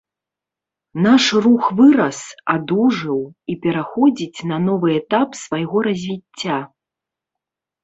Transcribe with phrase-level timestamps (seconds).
[1.05, 2.19] Наш рух вырас,
[2.55, 3.21] адужэў
[3.55, 6.57] і пераходзіць на новы этап свайго развіцця.